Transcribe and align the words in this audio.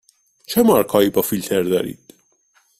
چه 0.47 0.63
مارک 0.63 0.89
هایی 0.89 1.09
با 1.09 1.21
فیلتر 1.21 1.63
دارید؟ 1.63 2.13